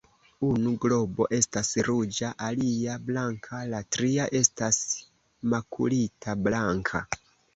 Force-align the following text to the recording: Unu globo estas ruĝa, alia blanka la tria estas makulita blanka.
Unu 0.45 0.69
globo 0.85 1.25
estas 1.37 1.67
ruĝa, 1.89 2.29
alia 2.45 2.95
blanka 3.11 3.61
la 3.73 3.81
tria 3.97 4.25
estas 4.41 4.79
makulita 5.55 6.37
blanka. 6.49 7.05